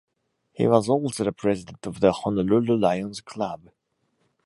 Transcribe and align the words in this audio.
He 0.53 0.65
was 0.65 0.89
also 0.89 1.23
the 1.23 1.31
president 1.31 1.85
of 1.85 1.99
the 1.99 2.11
Honolulu 2.11 2.75
Lions 2.75 3.21
Club. 3.21 3.69